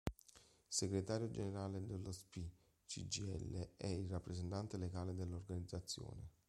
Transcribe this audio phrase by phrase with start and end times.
[0.33, 2.51] Il segretario generale dello Spi
[2.87, 6.29] Cgil è il rappresentante legale dellʼorganizzazione.